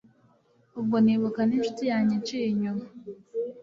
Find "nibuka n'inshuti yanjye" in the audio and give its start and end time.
1.05-2.13